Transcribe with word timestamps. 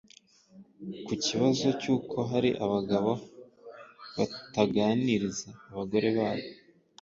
Ku 1.05 1.13
kibazo 1.25 1.67
cy’uko 1.81 2.17
hari 2.31 2.49
abagabo 2.65 3.11
bataganiriza 4.17 5.49
abagore 5.71 6.07
babo 6.17 6.45